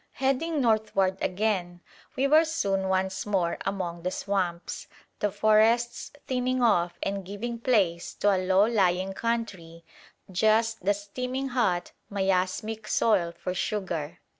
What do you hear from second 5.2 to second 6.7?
forests thinning